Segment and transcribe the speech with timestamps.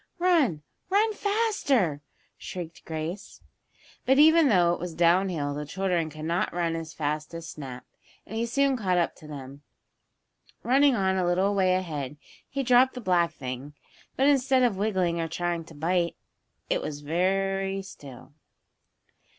[0.17, 0.63] "Run!
[0.89, 2.01] Run faster!"
[2.35, 3.39] shrieked Grace.
[4.03, 7.47] But even though it was down hill the children could not run as fast as
[7.47, 7.85] Snap,
[8.25, 9.61] and he soon caught up to them.
[10.63, 12.17] Running on a little way ahead
[12.49, 13.75] he dropped the black thing.
[14.15, 16.15] But instead of wiggling or trying to bite,
[16.67, 18.33] it was I very still.